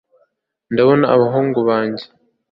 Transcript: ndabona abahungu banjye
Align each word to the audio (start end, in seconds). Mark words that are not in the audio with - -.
ndabona 0.73 1.05
abahungu 1.15 1.59
banjye 1.69 2.05